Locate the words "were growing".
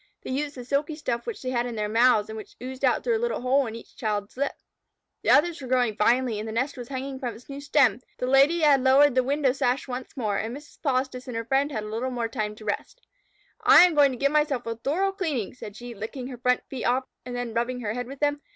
5.61-5.95